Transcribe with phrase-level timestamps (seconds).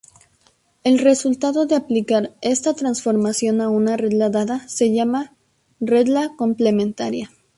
[0.83, 5.35] El resultado de aplicar esta transformación a una regla dada se llama
[5.79, 7.29] regla complementaria.